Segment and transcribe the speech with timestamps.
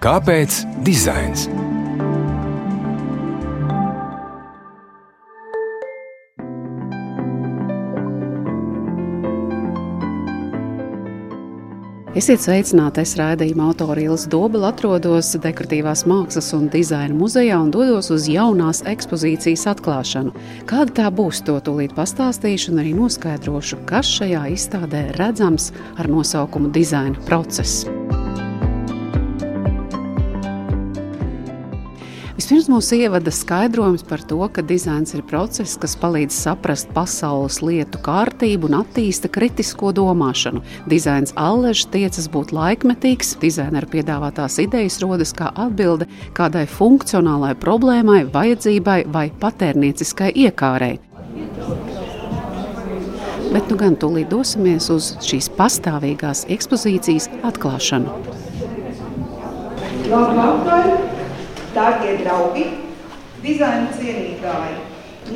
[0.00, 1.42] Kāpēc dizains?
[12.16, 13.04] Esiet sveicināti!
[13.04, 18.80] Es raidījuma autora Ilis Dobela atrodos Dekoratīvās mākslas un dizaina muzejā un dodos uz jaunās
[18.88, 20.32] ekspozīcijas atklāšanu.
[20.64, 26.72] Kāda tā būs, to tūlīt pastāstīšu un arī noskaidrošu, kas šajā izstādē redzams ar nosaukumu
[26.72, 27.84] dizaina process.
[32.50, 38.00] Vispirms mūs ievada skaidrojums par to, ka dizains ir process, kas palīdz saprast pasaules lietu
[38.02, 40.58] kārtību un attīsta kritisko domāšanu.
[40.90, 48.98] Dizains allež tiecas būt laikmetīgs, dizaineru piedāvātās idejas rodas kā atbilde kādai funkcionālai problēmai, vajadzībai
[49.14, 50.96] vai patērnieciskai iekārai.
[53.54, 58.18] Bet nu gan tūlīt dosimies uz šīs pastāvīgās ekspozīcijas atklāšanu.
[60.10, 61.19] Labvakar!
[61.74, 62.66] Darbie draugi,
[63.42, 64.78] dizaina cienītāji.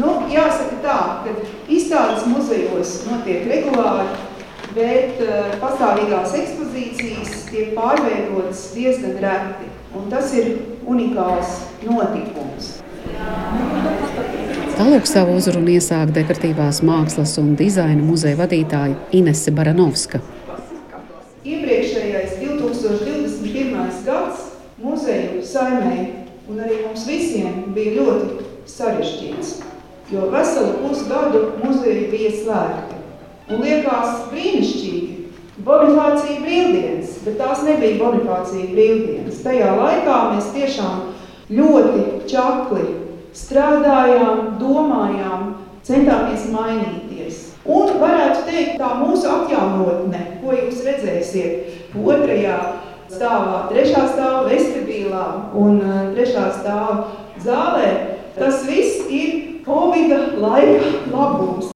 [0.01, 1.35] Nu, jāsaka tā, ka
[1.71, 4.09] izstādes muzejos notiek regulāri,
[4.75, 9.71] bet uh, pastāvīgās ekspozīcijas tiek pārveidotas diezgan reti.
[9.95, 10.57] Un tas ir
[10.91, 12.81] unikāls notikums.
[14.75, 20.19] Tālāk savu uzrunu iesāk dekoratīvās mākslas un dizaina muzeja vadītāja Inese Baranovska.
[21.45, 24.03] Iepriekšējais 2021.
[24.09, 24.51] gads
[24.83, 26.14] muzeju saimēja
[26.49, 29.55] un arī mums visiem bija ļoti sarežģīts,
[30.13, 33.01] jo veselu pusgadu muzeji bija slēgti.
[33.53, 35.11] Un liekas brīnišķīgi,
[35.65, 39.43] Bonifācija brīvdienas, bet tās nebija Bonifācija brīvdienas.
[39.45, 41.05] Tajā laikā mēs tiešām
[41.55, 42.89] ļoti čakli
[43.37, 45.53] strādājām, domājām,
[45.87, 47.41] centāmies mainīties.
[47.65, 52.59] Un varētu teikt, tā mūsu atjaunotne, ko jūs redzēsiet otrajā
[53.15, 55.27] stāvā, trešā stāvā vestibilā
[55.57, 56.99] un uh, trešā stāvā
[57.45, 57.93] zālē.
[58.39, 61.74] Tas viss ir Covid laika labums.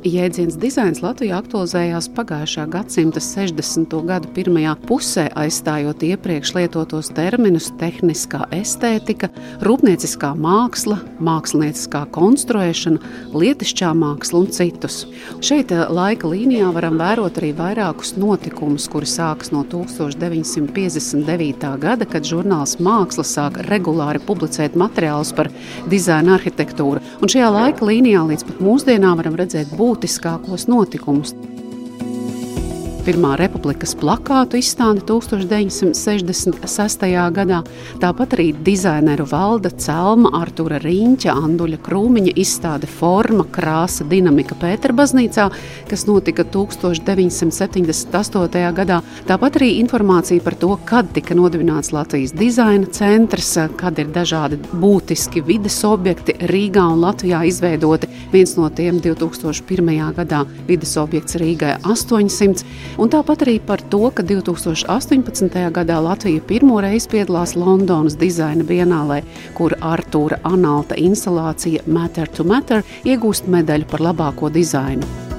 [0.00, 3.92] Jēdziens dizains Latvijā aktualizējās pagājušā gadsimta 60.
[4.08, 9.28] gadu pirmajā pusē, aizstājot iepriekš lietotos terminus tehniskā estētika,
[9.60, 12.96] rūpnieciskā māksla, mākslinieciskā konstruēšana,
[13.36, 15.04] lietišķā māksla un citus.
[15.44, 21.76] Šeit eh, laika līnijā varam vērot arī vairākus notikumus, kuri sākas no 1959.
[21.84, 25.52] gada, kad žurnāls Māksla sāk regulāri publicēt materiālus par
[25.92, 27.04] dizaina arhitektūru.
[27.20, 31.34] Un šajā laika līnijā līdz pat mūsdienām varam redzēt būtību būtiskākos notikumus.
[33.00, 37.04] Pirmā republikas plakātu izstāde 1966.
[37.32, 37.64] gadā,
[38.02, 45.46] tāpat arī dizaineru valda Celma, Artura Rīņķa, Anduļa Krūmiņa izstāde Forma, krāsa, dinamika Pēterbaznīcā,
[45.88, 48.68] kas notika 1978.
[48.76, 49.00] gadā.
[49.30, 55.40] Tāpat arī informācija par to, kad tika nodibināts Latvijas dizaina centrs, kad ir dažādi būtiski
[55.48, 58.12] vides objekti Rīgā un Latvijā izveidoti.
[58.34, 60.12] Viens no tiem 2001.
[60.20, 62.89] gadā vides objekts Rīgai 800.
[62.98, 65.56] Un tāpat arī par to, ka 2018.
[65.76, 69.22] gadā Latvija pirmo reizi piedalās Londonas dizaina bienālē,
[69.54, 75.29] kur Artūra Analta instalācija Matter to Matter iegūst medaļu par labāko dizainu.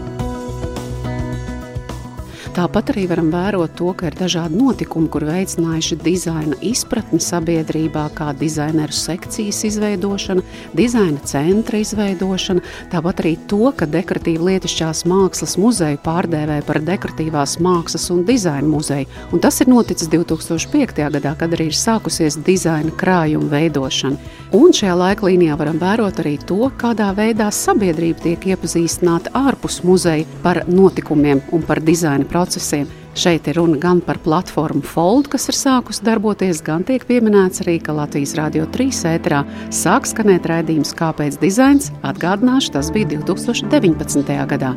[2.52, 8.34] Tāpat arī varam vērot to, ka ir dažādi notikumi, kur veicinājuši dizaina izpratni sabiedrībā, kā
[8.36, 10.44] dizaineru sekcijas izveidošana,
[10.76, 12.60] dizaina centra izveidošana,
[12.92, 19.08] tāpat arī to, ka dekoratīva lietišķās mākslas muzeju pārdēvē par dekoratīvās mākslas un dizaina muzeju.
[19.32, 21.00] Un tas ir noticis 2005.
[21.16, 24.20] gadā, kad arī ir sākusies dizaina krājuma veidošana.
[24.60, 30.28] Un šajā laika līnijā varam vērot arī to, kādā veidā sabiedrība tiek iepazīstināta ārpus muzeja
[30.44, 32.90] par notikumiem un par dizaina procesiem procesiem.
[33.16, 37.78] Šeit ir runa gan par platformu Fold, kas ir sākusi darboties, gan tiek pieminēts arī,
[37.84, 41.92] ka Latvijas Rādio 3 ēterā sāk skanēt raidījums Kāpēc dizains?
[42.08, 44.32] Atgādināšu, tas bija 2019.
[44.56, 44.74] gadā.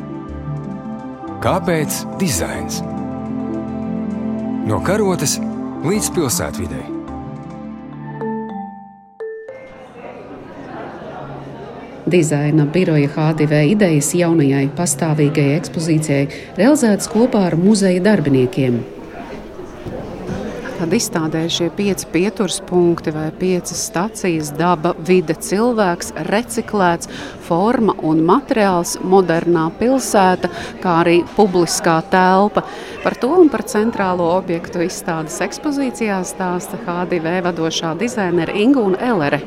[1.45, 2.83] Kāpēc dizains?
[4.65, 5.39] No karotes
[5.85, 6.94] līdz pilsētvidai.
[12.07, 16.27] Dizaina biroja HDV idejas jaunajai pastāvīgajai ekspozīcijai
[16.59, 18.83] realizētas kopā ar muzeja darbiniekiem.
[20.75, 27.09] Tad izstādē šie pieci pieturspunkti vai piecas stacijas- daba, vide, cilvēks, reciklēts,
[27.49, 30.51] forma un materiāls, modernā pilsēta,
[30.83, 32.67] kā arī publiskā telpa.
[33.03, 39.41] Par to un par centrālo objektu izstādes ekspozīcijā stāsta HDV vadošā dizainere Ingūna Elere.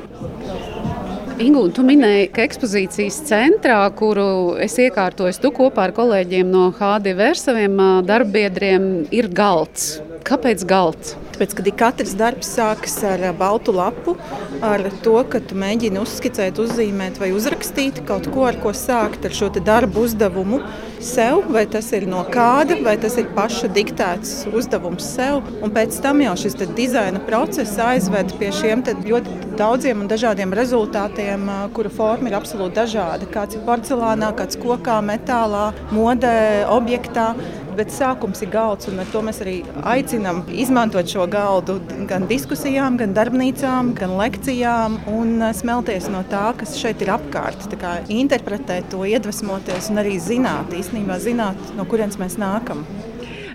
[1.38, 7.14] Ingu, tu minēji, ka ekspozīcijas centrā, kuru es iekārtoju, tu kopā ar kolēģiem no HD
[7.38, 7.78] saviem
[8.10, 10.00] darbbiedriem, ir galds.
[10.28, 11.14] Kāpēc galds?
[11.38, 14.18] Tāpēc, kad katrs darbs sākas ar baltu lapu,
[14.66, 19.36] ar to, ka tu mēģini uzskicēt, uzzīmēt vai uzrakstīt kaut ko, ar ko sākt ar
[19.38, 20.60] šo darbu uzdevumu
[21.00, 25.46] sev, vai tas ir no kāda, vai tas ir paša diktēts uzdevums sev.
[25.64, 31.48] Un pēc tam jau šis dizaina process aizved pie šiem ļoti daudziem un dažādiem rezultātiem,
[31.78, 33.30] kuru forma ir absolūti dažāda.
[33.32, 37.32] Kāds ir porcelānā, kāds kokā, metālā, modē, objektā
[37.78, 38.90] bet sākums ir galds.
[38.90, 39.58] Ar to mēs arī
[39.88, 41.78] aicinām izmantot šo galdu
[42.10, 47.68] gan diskusijām, gan darbnīcām, gan lekcijām un eh, smelties no tā, kas šeit ir apkārt.
[48.14, 52.86] Interpretēt to, iedvesmoties un arī zināt, īstenībā zināt, no kurienes mēs nākam.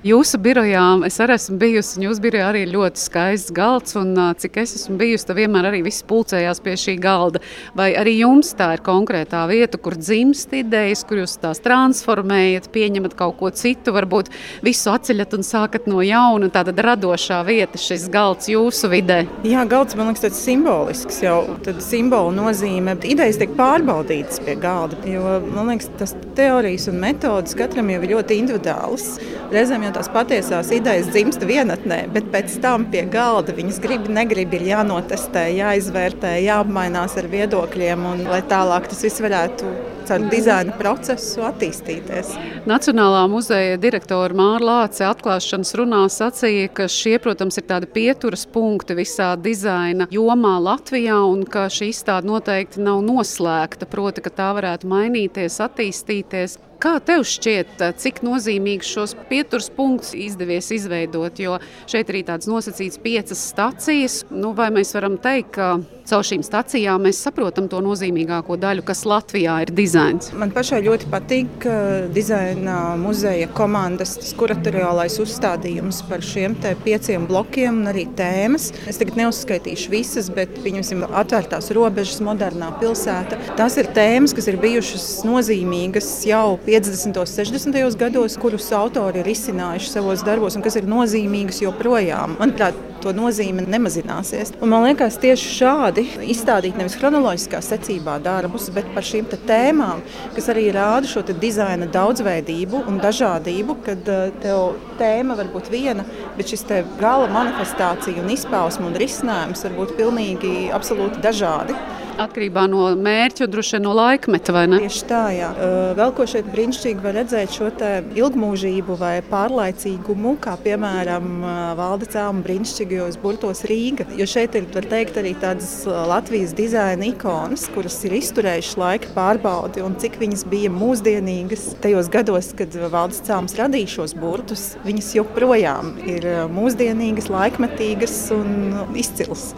[0.02, 3.94] Jūsu birojā es arī esmu bijusi, un jūsu birojā arī ir ļoti skaists galds.
[3.94, 7.38] Un, cik es esmu bijusi, tad vienmēr arī viss pulcējās pie šī galda.
[7.78, 13.14] Vai arī jums tā ir konkrētā vieta, kur dzimst idejas, kur jūs tās transformējat, pieņemat
[13.20, 14.32] kaut ko citu, varbūt
[14.66, 16.50] visu atceļat un sākat no jauna.
[16.50, 19.20] Tāda radošā vieta, šis galds jūsu vidē.
[19.46, 21.22] Jā, galds man liekas tāds simbolisks.
[21.22, 24.98] Jau tad simbolu nozīme, idejas tiek pārbaudītas pie galda.
[25.06, 29.08] Jo man liekas, tas teorijas un metodas katram jau ir ļoti individuāls.
[29.54, 34.54] Reizēm jau tās patiesās idejas dzimst vienatnē, bet pēc tam pie galda viņas grib, negrib,
[34.56, 39.72] ir jānotestē, jāizvērtē, jāapmainās ar viedokļiem, un lai tālāk tas viss varētu
[40.12, 42.34] caur dizaina procesu attīstīties.
[42.68, 48.96] Nacionālā muzeja direktora Māra Lāce atklāšanas runā sacīja, ka šie, protams, ir tādi pieturas punkti
[48.98, 54.90] visā dizaina jomā Latvijā un ka šī izstāde noteikti nav noslēgta, proti, ka tā varētu
[54.92, 56.58] mainīties, attīstīties.
[56.82, 61.38] Kā tev šķiet, cik nozīmīgs šos pieturas punktus izdevies izveidot?
[61.38, 64.16] Jo šeit ir arī tādas nosacītas piecas stacijas.
[64.34, 65.76] Nu, vai mēs varam teikt, ka
[66.08, 70.32] caur šīm stacijām mēs saprotam to nozīmīgāko daļu, kas Latvijā ir dizains?
[70.38, 71.66] Man pašai ļoti patīk
[72.14, 78.70] dizaina muzeja komandas kuratoriālais uzstādījums par šiem pieciem blokiem un arī tēmas.
[78.90, 83.38] Es tagad neuzskaitīšu visas, bet ir atvērtās robežas, modernā pilsēta.
[83.58, 87.18] Tās ir tēmas, kas ir bijušas nozīmīgas jau 50.
[87.22, 87.98] un 60.
[88.00, 92.36] gados, kurus autori ir izcinājuši savos darbos un kas ir nozīmīgas joprojām.
[92.40, 94.54] Manuprāt, to nozīme nemazināsies.
[94.62, 100.02] Un man liekas, tieši šādi izstādīt nevis chronoloģiskā secībā darbus, bet par šīm tēmām,
[100.36, 106.06] kas arī rāda šo dizaina daudzveidību un dažādību, kad eh, tev tēma var būt viena,
[106.36, 106.66] bet šis
[107.00, 111.76] gala manifestācija un izpausme un risinājums var būt pilnīgi absolūti dažādi.
[112.22, 114.78] Atkarībā no mērķa, droši vien no laikmeta, vai ne?
[114.84, 115.50] Tieši tā, jā.
[115.98, 117.70] Vēl ko šeit brīnišķīgi var redzēt šo
[118.18, 121.42] ilgmūžību vai pārlaicīgumu, kā piemēram
[121.78, 124.06] valda cēluma brīnišķīgajos burtos Rīga.
[124.18, 129.82] Jo šeit ir, var teikt, arī tādas Latvijas dizaina ikonas, kuras ir izturējušas laika pārbaudi
[129.82, 134.72] un cik viņas bija mūsdienīgas tajos gados, kad valdes cēlums radīja šos burtus.
[134.86, 139.52] Viņas joprojām ir mūsdienīgas, laikmetīgas un izcilas.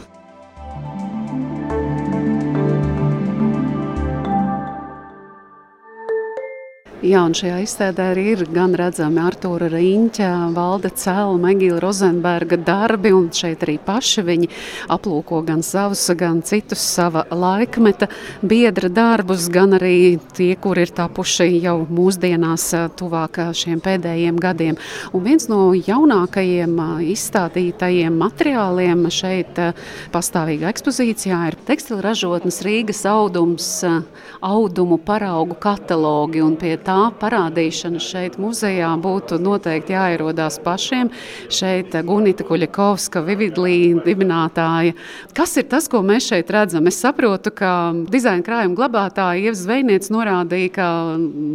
[7.04, 13.10] Jā, un šajā izstādē arī ir gan redzami Artūra Rīņķa, Valde Cēla, Megīla Rozenberga darbi,
[13.12, 14.48] un šeit arī paši viņi
[14.94, 18.08] aplūko gan savus, gan citus sava laikmeta
[18.40, 22.64] biedra darbus, gan arī tie, kur ir tapuši jau mūsdienās
[22.96, 24.80] tuvāk šiem pēdējiem gadiem.
[25.12, 29.60] Un viens no jaunākajiem izstādītajiem materiāliem šeit
[30.16, 33.68] pastāvīgā ekspozīcijā ir tekstila ražotnes Rīgas audums,
[34.40, 41.10] audumu paraugu katalogi, un pie tā tā parādīšana šeit muzejā būtu noteikti jāierodās pašiem.
[41.52, 44.94] Šeit Gunita Kuļakovska, Vividlī dibinātāja.
[45.34, 46.86] Kas ir tas, ko mēs šeit redzam?
[46.90, 50.88] Es saprotu, ka dizaina krājuma glabātāja Ieva Zvejniec norādīja, ka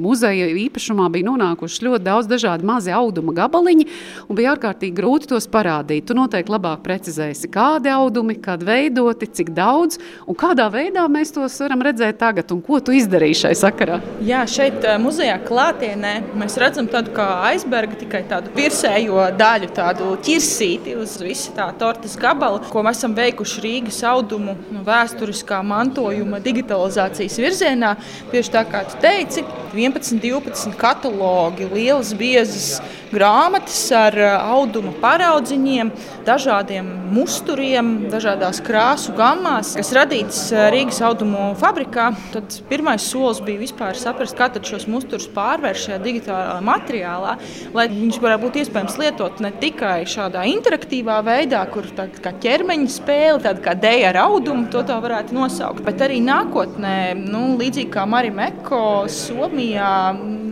[0.03, 3.88] muzeja īpašumā bija nonākuši ļoti daudz dažādi mazi auduma gabaliņi
[4.27, 6.08] un bija ārkārtīgi grūti tos parādīt.
[6.10, 11.60] Tu noteikti labāk precizēsi, kādi audumi, kādi veidoti, cik daudz un kādā veidā mēs tos
[11.63, 14.00] varam redzēt tagad un ko tu izdarīji šai sakarā.
[14.25, 20.07] Jā, šeit muzejā šajā klātienē mēs redzam tādu kā aizbergu, tikai tādu virsējo daļu, tādu
[20.25, 24.55] ķirsīti uz visu tā tortes gabalu, ko mēs esam veikuši Rīgas audumu
[24.88, 27.93] vēsturiskā mantojuma digitalizācijas virzienā.
[28.31, 29.45] Tieši tā kā tu teici,
[29.75, 32.79] 11, 12 katalogi, lielas, biezas
[33.12, 34.16] grāmatas ar
[34.54, 35.92] auduma paraudziņiem,
[36.28, 40.42] dažādiem musturiem, dažādās krāsu gammās, kas radīts
[40.74, 42.10] Rīgas audumu fabrikā.
[42.34, 47.36] Tad pirmais solis bija vispār saprast, kā šos musturus pārvērst šajā digitālā materiālā,
[47.74, 52.92] lai viņš varētu būt iespējams lietot ne tikai šādā interaktīvā veidā, kur tā kā ķermeņa
[52.94, 57.92] spēle, tāda kā dēļa ar audumu, to tā varētu nosaukt, bet arī nākotnē, nu, līdzīgi
[57.94, 59.96] kā Marija Meko Somijā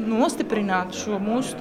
[0.08, 1.58] nostiprināt šo mūsu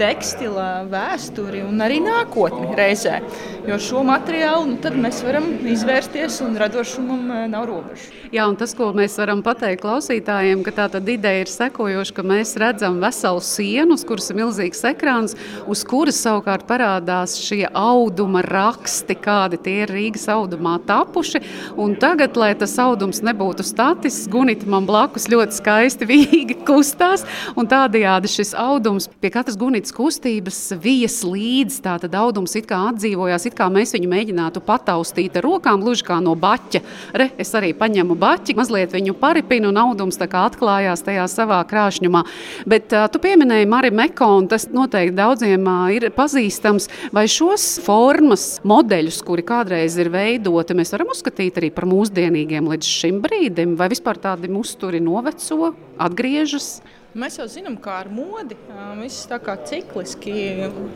[0.00, 3.20] tekstila vēsturi un arī nākotni reizē.
[3.68, 8.20] Jo šo materiālu nu, mēs varam izvērsties un radošumam eh, nav robežu.
[8.30, 12.54] Jā, un tas, ko mēs varam pateikt klausītājiem, ka tā ideja ir sekojoša, ka mēs
[12.62, 15.34] redzam veselu sienu, uz kuras ir milzīgs ekrāns,
[15.66, 21.42] uz kuras savukārt parādās šie auduma raksti, kādi tie ir Rīgas audumā tapuši.
[21.80, 27.26] Un tagad, lai tas audums nebūtu statisks, Gunita man blakus ļoti skaisti vīgi kustās,
[27.58, 31.78] un tā Tādējādi šis audums pie katras gunitas kustības vijas līdzi.
[31.80, 36.18] Tātad audums it kā atdzīvojās, it kā mēs viņu mēģinātu pataustīt ar rokām, gluži kā
[36.20, 36.82] no baķa.
[37.16, 42.22] Re, es arī paņemu baķi, mazliet viņu paripinu, un audums atklājās tajā savā krāšņumā.
[42.68, 46.90] Bet uh, tu pieminēji Mariju Mekonu, tas noteikti daudziem uh, ir pazīstams.
[47.16, 52.94] Vai šos formas modeļus, kuri kādreiz ir veidoti, mēs varam uzskatīt arī par mūsdienīgiem līdz
[53.00, 56.74] šim brīdim, vai vispār tādi musturi noveco, atgriežas?
[57.10, 58.54] Mēs jau zinām, kā ar modi.
[59.00, 60.32] Viss tā kā cikliski.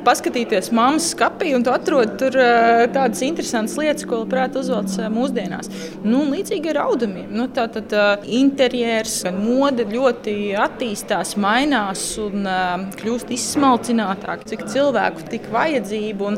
[0.07, 2.37] Paskatīties mammas skapī, un tu atrod tur
[2.95, 5.73] tādas interesantas lietas, ko labprāt uzvelc mūsdienās.
[6.07, 7.33] Nu, līdzīgi ar audumiem.
[7.35, 7.91] Nu, tā tad
[8.31, 12.47] interjers, mode ļoti attīstās, mainās un
[13.01, 14.47] kļūst izsmalcinātāk.
[14.53, 16.31] Cik cilvēku tik vajadzību.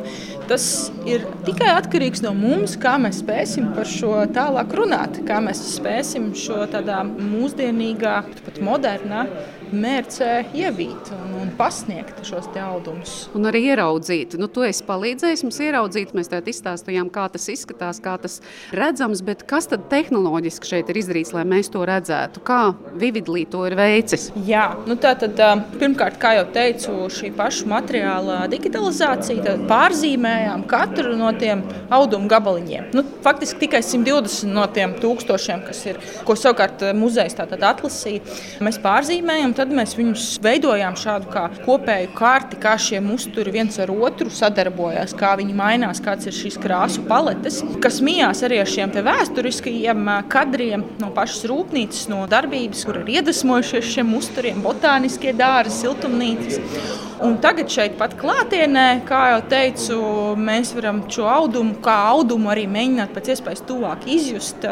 [0.48, 0.70] Tas
[1.04, 6.30] ir tikai atkarīgs no mums, kā mēs spēsim par šo tālāk runāt, kā mēs spēsim
[6.38, 8.16] šo tādā mūsdienīgā,
[8.46, 9.26] pat modernā
[9.74, 13.14] mērcē ievīt un, un pasniegt šos audumus.
[13.36, 14.36] Un arī ieraudzīt.
[14.40, 18.38] Nu, tu esi palīdzējis mums ieraudzīt, mēs tādā izstāstījām, kā tas izskatās, kā tas
[18.76, 22.42] redzams, bet kas tad tehnoloģiski šeit ir izdarīts, lai mēs to redzētu?
[22.46, 22.60] Kā
[22.96, 24.28] Vividlī to ir veicis?
[24.46, 25.40] Jā, nu tā tad
[25.80, 32.90] pirmkārt, kā jau teicu, šī paša materiāla digitalizācija, tad pārzīmējām katru no tiem audumu gabaliņiem.
[32.96, 38.22] Nu, faktiski tikai 120 no tiem tūkstošiem, kas ir, ko savukārt muzejs atlasīja,
[38.64, 41.30] mēs pārzīmējam tad mēs viņus veidojām šādu
[41.64, 46.60] kopēju karti, kā šie musturi viens ar otru sadarbojas, kā viņi mainās, kāds ir šīs
[46.62, 53.02] krāsu paletes, kas mijās arī ar šiem vēsturiskajiem kadriem no pašas rūpnīcas, no darbības, kur
[53.02, 57.05] ir iedvesmojušies šiem musturiem, botāniskie dārzi, siltumnīcas.
[57.24, 59.96] Un tagad šeit pat klātienē, kā jau teicu,
[60.36, 64.66] mēs varam šo audumu, kā audumu arī mēģināt pēc iespējas tuvāk izjust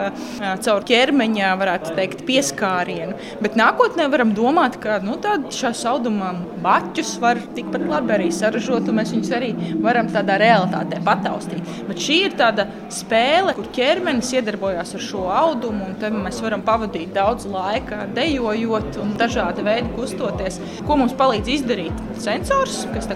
[0.66, 3.16] caur ķermeņa, varētu teikt, pieskārienu.
[3.40, 5.16] Bet nākotnē varam domāt, ka nu,
[5.56, 6.34] šās auduma
[6.64, 11.64] baķus var tikpat labi arī saražot, un mēs viņus arī varam tādā realitātē pataustīt.
[11.88, 16.66] Bet šī ir tāda spēle, kur ķermenis iedarbojas ar šo audumu, un tad mēs varam
[16.66, 20.60] pavadīt daudz laika dejojot un dažādi veidi kustoties.
[20.84, 22.04] Ko mums palīdz izdarīt?
[22.34, 23.08] Sensors, kas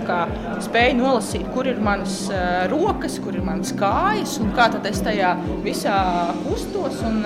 [0.68, 5.34] spēj nolasīt, kur ir manas uh, rokas, kur ir manas kājas un kā es tajā
[5.66, 5.98] visā
[6.44, 7.02] kustos.
[7.08, 7.24] Un,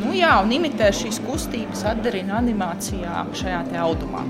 [0.00, 4.24] nu, jā, un imitē šīs kustības, atdarina animācijā šajā audumā.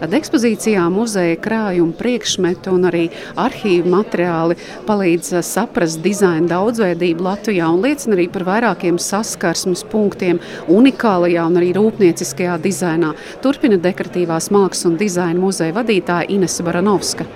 [0.00, 3.02] Tad ekspozīcijā muzeja krājuma priekšmetu un arī
[3.36, 10.40] arhīvu materiāli palīdz eh, saprast dizaina daudzveidību Latvijā un liecina arī par vairākiem saskarsmes punktiem
[10.72, 13.12] unikālajā un arī rūpnieciskajā dizainā.
[13.44, 17.28] Turpina dekoratīvās mākslas un dizaina muzeja vadītāja Inese Baranovska.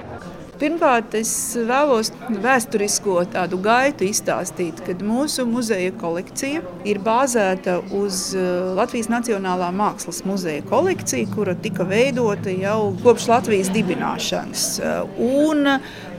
[0.61, 1.31] Pirmkārt, es
[1.67, 2.13] vēlos
[2.45, 10.23] vēsturisko tādu gaitu izstāstīt, kad mūsu muzeja kolekcija ir bāzēta uz uh, Latvijas Nacionālā mākslas
[10.29, 14.69] muzeja kolekciju, kura tika veidota jau kopš Latvijas dibināšanas.
[14.79, 15.67] Uh, un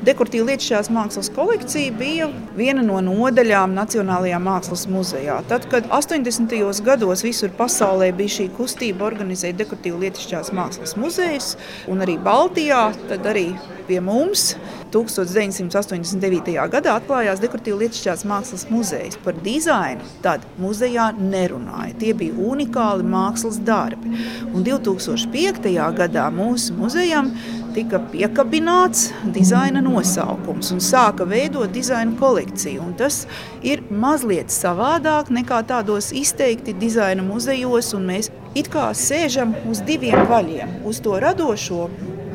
[0.05, 5.39] Dekoratīva lietušķās mākslas kolekcija bija viena no nodaļām Nacionālajā mākslas muzejā.
[5.49, 6.53] Tad, kad 80.
[6.85, 11.55] gados visur pasaulē bija šī kustība organizēt dekoratīvu lietušķās mākslas muzejus,
[11.89, 13.47] un arī Baltijā, tad arī
[13.89, 14.51] pie mums
[14.93, 16.53] 1989.
[16.77, 19.17] gadā atklājās dekoratīva lietušķās mākslas muzejs.
[19.25, 21.97] Par dizainu tad muzejā nerunāja.
[22.03, 24.13] Tie bija unikāli mākslas darbi.
[24.53, 25.73] Un 2005.
[25.97, 27.33] gadā mūsu muzejam
[27.75, 32.83] tika piekabināts dizaina nosaukums un sāka veidot dizaina kolekciju.
[32.85, 33.23] Un tas
[33.67, 40.23] ir mazliet savādāk nekā tādos izteikti dizaina muzejos, un mēs it kā sēžam uz diviem
[40.29, 41.89] vaļiem- uz to radošo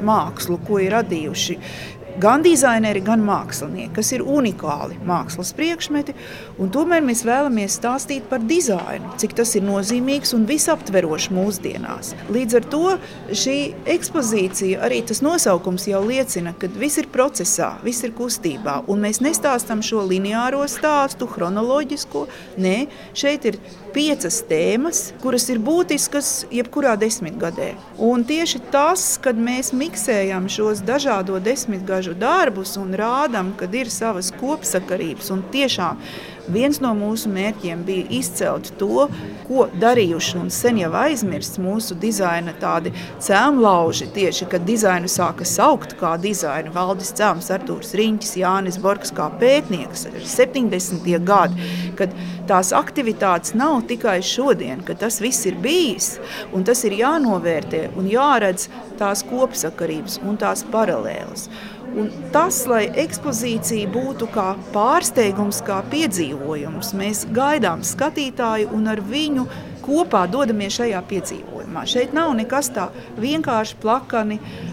[0.05, 1.59] mākslu, ko ir radījuši
[2.21, 6.15] gan dizaineri, gan mākslinieki, kas ir unikāli mākslas priekšmeti.
[6.75, 12.15] Tomēr mēs vēlamies stāstīt par dizainu, cik tas ir nozīmīgs un visaptverošs mūsdienās.
[12.33, 12.83] Līdz ar to
[13.43, 13.57] šī
[13.95, 18.81] ekspozīcija, arī tas nosaukums jau liecina, ka viss ir procesā, viss ir kustībā.
[18.91, 22.27] Un mēs nestāstām šo lineāro stāstu, chronoloģisko.
[22.61, 22.77] Nē,
[23.17, 23.61] šeit ir
[23.95, 27.73] piecas tēmas, kuras ir būtiskas jebkurā desmitgadē.
[28.01, 34.33] Un tieši tas, kad mēs miksējam šos dažādo desmitgažu darbus un rādām, ka ir savas
[34.41, 36.01] kopsakarības un tiešām
[36.51, 39.07] Viens no mūsu mērķiem bija izcelt to,
[39.47, 42.93] ko darījuši un sen jau aizmirsts mūsu dizaina tādi
[43.23, 44.11] cēlonlauži.
[44.15, 50.07] Tieši kad dizainu sāka saukt kā dizainu, Valdis Cēlons, Artūrs Riņķis, Jānis Borgs kā pētnieks,
[50.35, 51.07] 70.
[51.27, 52.15] gadi, kad
[52.51, 56.17] tās aktivitātes nav tikai šodien, ka tas viss ir bijis
[56.57, 61.49] un tas ir jānovērtē un jāredz tās kopsakarības un tās paralēlas.
[61.91, 69.47] Un tas, lai ekspozīcija būtu kā pārsteigums, kā piedzīvojums, mēs gaidām skatītāju un ar viņu
[69.83, 71.87] kopā dodamies šajā piedzīvojumā.
[71.91, 74.70] Šeit nav nekas tā vienkārši plakani uh,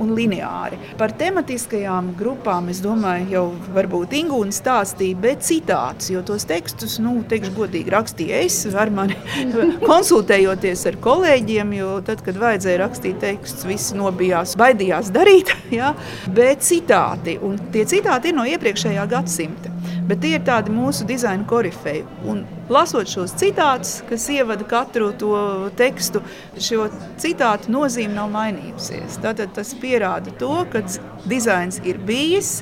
[0.00, 0.78] un lineāri.
[0.98, 7.16] Par tematiskajām grupām es domāju, jau varbūt Ingūna stāstīja, bet citāts, jo tos tekstus, nu,
[7.30, 9.18] teikšu godīgi, rakstīju es ar mani
[9.90, 15.94] konsultējoties ar kolēģiem, jo tad, kad vajadzēja rakstīt tekstus, visi nobijās, baidījās darīt, ja?
[16.34, 19.72] bet citāti, un tie citāti ir no iepriekšējā gadsimta.
[20.04, 22.02] Bet tie ir tādi mūsu dizaina korifeji.
[22.28, 25.34] Un lasot šos citātus, kas ievada katru to
[25.78, 26.22] tekstu,
[26.56, 26.88] šo
[27.20, 29.20] citātu nozīme nav mainījusies.
[29.24, 30.84] Tātad tas pierāda to, ka
[31.28, 32.58] dizains ir bijis,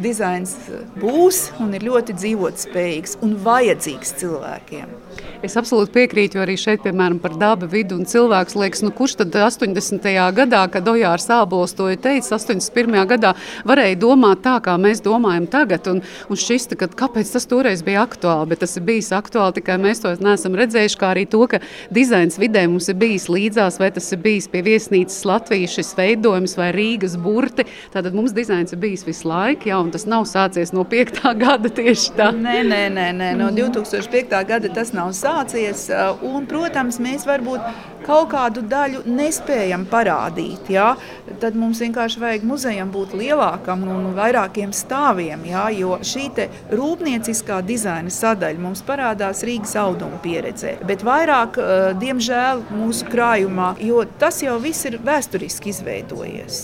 [0.00, 0.56] dizains
[0.98, 5.03] būs un ir ļoti dzīvotspējīgs un vajadzīgs cilvēkiem.
[5.44, 9.18] Es absolūti piekrītu, jo arī šeit, piemēram, par dabu, vidu un cilvēku liekas, nu, kurš
[9.18, 10.06] tad 80.
[10.32, 12.94] gadā, kad Ojārs Ābols to ir teicis, 81.
[13.10, 13.34] gadā
[13.68, 15.90] varēja domāt tā, kā mēs domājam tagad.
[15.92, 16.00] Un,
[16.32, 20.00] un šis, ka, kāpēc tas toreiz bija aktuāli, bet tas ir bijis aktuāli tikai mēs
[20.00, 21.60] to neesam redzējuši, kā arī to, ka
[21.92, 26.56] dizains vidē mums ir bijis līdzās, vai tas ir bijis pie viesnīcas Latvijas šis veidojums
[26.56, 27.68] vai Rīgas burti.
[27.92, 31.20] Tātad mums dizains ir bijis visu laiku, jā, un tas nav sācies no 5.
[31.44, 32.32] gada tieši tā.
[32.32, 33.30] Nē, nē, nē, nē.
[33.44, 34.40] no 2005.
[34.48, 35.88] gada tas nav sācies sācies.
[36.24, 37.62] Un, protams, mēs varbūt
[38.04, 40.68] kaut kādu daļu nespējam parādīt.
[40.72, 40.94] Ja?
[41.40, 45.46] Tad mums vienkārši vajag muzejam būt lielākam un vairākiem stāviem.
[45.48, 45.68] Ja?
[45.74, 46.28] Jo šī
[46.72, 51.58] rūpnieciskā dizaina sadaļa mums parādās Rīgas auduma pieredzē, bet vairāk,
[52.00, 56.62] diemžēl, mūsu krājumā, jo tas jau viss ir vēsturiski izveidojies.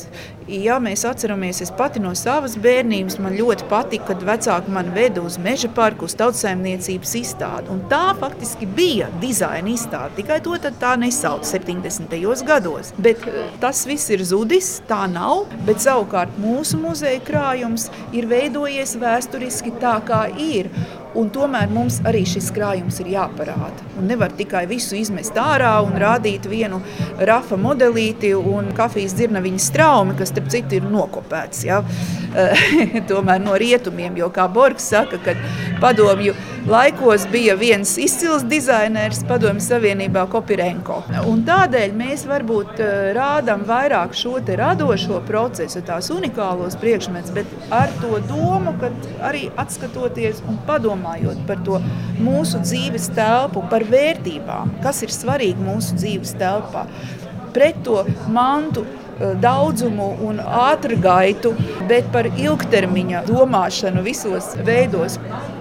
[0.50, 5.22] Ja mēs atceramies, es pati no savas bērnības man ļoti patika, kad vecāki man veda
[5.22, 7.70] uz meža parku, uz tautsēmniecības izstādi.
[7.70, 12.16] Un tā faktiski bija dizaina izstāde, tikai to tā nesauc 70.
[12.48, 12.90] gados.
[12.98, 18.96] Bet eh, tas viss ir zudis, tā nav, bet savukārt mūsu muzeja krājums ir veidojies
[18.98, 20.72] vēsturiski tā, kā ir.
[21.18, 23.86] Un tomēr mums arī šis krājums ir jāparāda.
[23.98, 26.78] Un nevar tikai visu izmest ārā un rādīt vienu
[27.26, 31.64] rafa modelīti un kafijas dzirnaviņa straumi, kas, starp citu, ir nokopēts.
[31.66, 31.82] Ja?
[33.10, 35.40] tomēr no rietumiem, jo, kā Borgs saka, kad
[35.82, 36.36] padomju
[36.70, 41.00] laikos bija viens izcils dizainers padomju savienībā Kopirenko.
[41.26, 47.90] Un tādēļ mēs varbūt eh, rādām vairāk šo radošo procesu, tās unikālos priekšmetus, bet ar
[48.00, 48.92] to domu, ka
[49.26, 51.80] arī atskatoties un padomājot, domājot par to
[52.20, 56.86] mūsu dzīves telpu, par vērtībām, kas ir svarīgi mūsu dzīves telpā.
[57.54, 61.54] Pret to mantu eh, daudzumu un ātrgaitu,
[61.88, 65.18] bet par ilgtermiņa domāšanu visos veidos.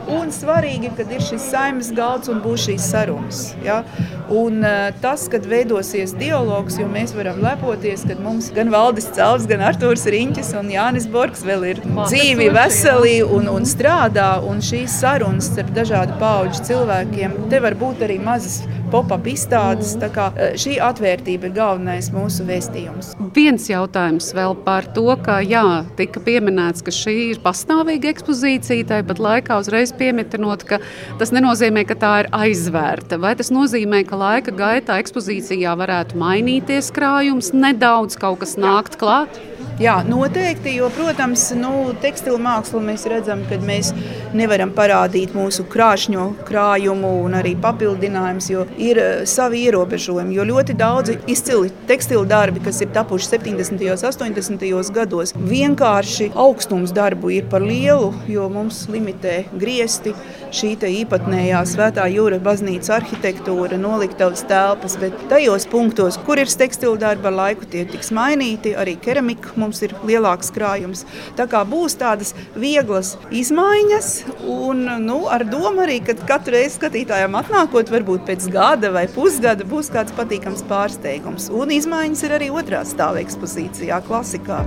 [0.10, 3.42] Un svarīgi, kad ir šis saimnes galds un būs šīs sarunas.
[3.66, 3.84] Ja?
[4.30, 9.48] Un uh, tas, kad veidosies dialogs, jo mēs varam lepoties, ka mums gan Valdis Cēlis,
[9.50, 14.32] gan Artūrs Riņķis un Jānis Borgs vēl ir dzīvi, veseli un, un strādā.
[14.50, 19.96] Un šīs sarunas ar dažādu pauģu cilvēkiem, te var būt arī mazas pop-up izstādes.
[20.14, 23.14] Kā, šī atvērtība ir galvenais mūsu vēstījums.
[23.36, 29.22] Viens jautājums vēl par to, ka jā, tika pieminēts, ka šī ir pastāvīga ekspozīcija, tāpat
[29.22, 30.80] laikā uzreiz pieminot, ka
[31.20, 33.20] tas nenozīmē, ka tā ir aizvērta.
[33.22, 39.40] Vai tas nozīmē, ka laika gaitā ekspozīcijā varētu mainīties krājums, nedaudz kaut kas nākt klāt?
[39.80, 41.70] Jā, noteikti, jo, protams, nu,
[42.04, 43.94] tekstilu mākslu mēs redzam, ka mēs
[44.36, 50.36] nevaram parādīt mūsu krāšņo krājumu un arī papildinājumus, jo ir eh, savi ierobežojumi.
[50.36, 53.86] Jo ļoti daudzi izcili tekstilu darbi, kas ir tapuši 70.
[53.88, 54.92] un 80.
[54.98, 60.12] gados, vienkārši augstums darbu ir par lielu, jo mums limitē griesti
[60.52, 67.32] šī īpatnējā svētā jūra baznīcas arhitektūra, noliktavas telpas, bet tajos punktos, kur ir tekstilu darba
[67.32, 71.06] ar laiku, tie tiks mainīti, arī keramika mums ir lielāks krājums.
[71.38, 74.12] Tā kā būs tādas vieglas izmaiņas,
[74.50, 79.68] un nu, ar domu arī, ka katru reizi skatītājiem atnākot, varbūt pēc gada vai pusgada,
[79.68, 81.52] būs kāds patīkams pārsteigums.
[81.54, 84.64] Un izmaiņas ir arī otrā stāva ekspozīcijā, klasikā.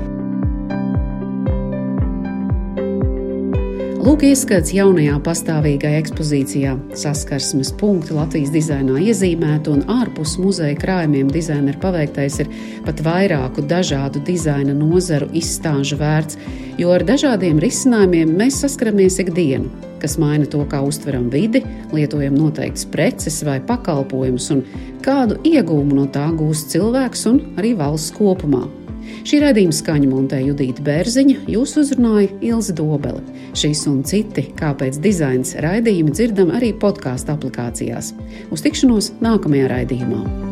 [4.03, 6.73] Lūk, ieskats jaunajā pastāvīgajā ekspozīcijā.
[6.99, 12.51] Saskarsmes punkti Latvijas dizainā iezīmēti un ārpus muzeja krājumiem dizaineru paveiktais ir
[12.83, 16.41] pat vairāku dažādu dizaina nozaru izstāžu vērts,
[16.83, 19.71] jo ar dažādiem risinājumiem mēs saskaramies ikdienu,
[20.03, 21.63] kas maina to, kā uztveram vidi,
[21.95, 24.67] lietojam noteiktas preces vai pakalpojumus un
[25.07, 28.67] kādu iegūmu no tā gūst cilvēks un arī valsts kopumā.
[29.29, 33.23] Šī raidījuma skaņa montē Judita Bērziņa, jūs uzrunāja Ilzi Dobele.
[33.59, 38.15] Šīs un citi, kāpēc dizains raidījumi dzirdam arī podkāstu aplikācijās.
[38.53, 40.52] Uz tikšanos nākamajā raidījumā!